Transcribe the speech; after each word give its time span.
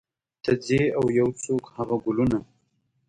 ته 0.43 0.51
ځې 0.65 0.81
او 0.97 1.05
یو 1.19 1.29
څوک 1.43 1.63
هغه 1.75 1.95
ګلونه 2.05 2.39